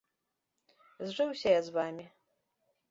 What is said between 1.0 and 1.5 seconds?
Зжыўся